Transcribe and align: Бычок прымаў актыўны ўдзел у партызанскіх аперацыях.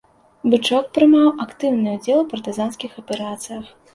Бычок 0.53 0.85
прымаў 0.97 1.27
актыўны 1.45 1.93
ўдзел 1.97 2.23
у 2.23 2.25
партызанскіх 2.31 2.91
аперацыях. 3.05 3.63